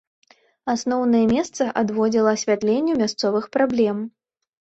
Асноўнае 0.73 1.21
месца 1.33 1.67
адводзіла 1.81 2.33
асвятленню 2.37 2.93
мясцовых 3.01 3.45
праблем. 3.59 3.97